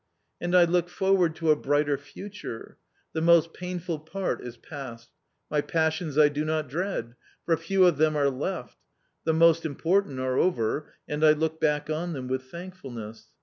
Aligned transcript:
And 0.41 0.55
I 0.55 0.63
look 0.65 0.89
forward 0.89 1.35
to 1.35 1.51
a 1.51 1.55
brighter 1.55 1.95
future; 1.95 2.79
the 3.13 3.21
most 3.21 3.53
painful 3.53 3.99
part 3.99 4.41
is 4.41 4.57
past; 4.57 5.11
my 5.47 5.61
passions 5.61 6.17
I 6.17 6.27
do 6.27 6.43
not 6.43 6.67
dread, 6.67 7.13
for 7.45 7.55
few 7.55 7.85
of 7.85 7.97
them 7.97 8.15
are 8.15 8.31
left; 8.31 8.79
the 9.25 9.33
most 9.35 9.63
important 9.63 10.19
are 10.19 10.39
over, 10.39 10.91
and 11.07 11.23
I 11.23 11.33
look 11.33 11.59
back 11.61 11.91
on 11.91 12.13
them 12.13 12.27
with 12.27 12.45
thankfulness. 12.45 13.27